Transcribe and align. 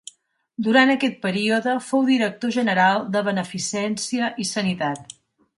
Durant 0.67 0.93
aquest 0.93 1.19
període 1.25 1.75
fou 1.89 2.09
Director 2.09 2.53
General 2.57 3.05
de 3.17 3.23
Beneficència 3.31 4.35
i 4.47 4.51
Sanitat. 4.57 5.19